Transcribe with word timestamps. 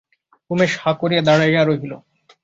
উমেশ 0.49 0.71
হাঁ 0.81 0.93
করিয়া 1.01 1.21
দাঁড়াইয়া 1.21 1.61
রহিল। 1.63 1.93